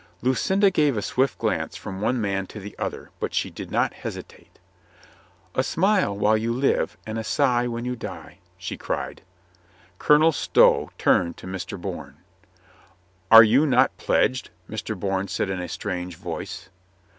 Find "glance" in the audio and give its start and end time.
1.37-1.75